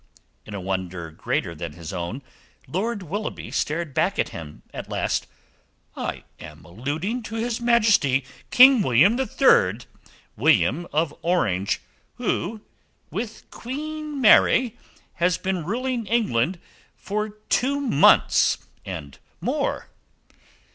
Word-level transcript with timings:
In 0.47 0.55
a 0.55 0.59
wonder 0.59 1.11
greater 1.11 1.53
than 1.53 1.73
his 1.73 1.93
own, 1.93 2.23
Lord 2.67 3.03
Willoughby 3.03 3.51
stared 3.51 3.93
back 3.93 4.17
at 4.17 4.29
him. 4.29 4.63
At 4.73 4.89
last: 4.89 5.27
"I 5.95 6.23
am 6.39 6.65
alluding 6.65 7.21
to 7.21 7.35
His 7.35 7.61
Majesty 7.61 8.25
King 8.49 8.81
William 8.81 9.19
III 9.19 9.81
William 10.35 10.87
of 10.91 11.13
Orange 11.21 11.81
who, 12.15 12.61
with 13.11 13.47
Queen 13.51 14.19
Mary, 14.19 14.75
has 15.17 15.37
been 15.37 15.63
ruling 15.65 16.07
England 16.07 16.57
for 16.95 17.29
two 17.47 17.79
months 17.79 18.57
and 18.83 19.19
more." 19.39 19.91